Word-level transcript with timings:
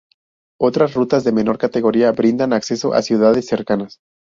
Otras 0.59 0.95
rutas, 0.95 1.23
de 1.23 1.31
menor 1.31 1.59
categoría, 1.59 2.11
brindan 2.11 2.53
acceso 2.53 2.95
a 2.95 3.03
ciudades 3.03 3.45
cercanas. 3.45 3.99